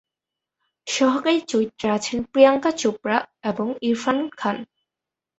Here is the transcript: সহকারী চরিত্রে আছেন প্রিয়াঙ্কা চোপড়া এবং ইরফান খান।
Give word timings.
সহকারী 0.87 1.39
চরিত্রে 1.51 1.87
আছেন 1.97 2.17
প্রিয়াঙ্কা 2.31 2.71
চোপড়া 2.81 3.19
এবং 3.43 3.67
ইরফান 3.81 4.17
খান। 4.31 4.57